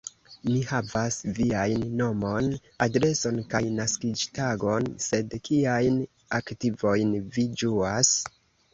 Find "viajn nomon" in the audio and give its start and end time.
1.39-2.49